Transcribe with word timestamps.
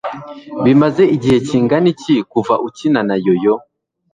Bimaze 0.63 1.03
igihe 1.15 1.37
kingana 1.47 1.87
iki 1.93 2.15
kuva 2.31 2.53
ukina 2.67 3.01
na 3.07 3.15
yo-yo? 3.25 3.55